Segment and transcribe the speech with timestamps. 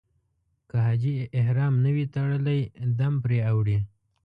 [0.69, 2.61] که حاجي احرام نه وي تړلی
[2.97, 3.77] دم پرې اوړي.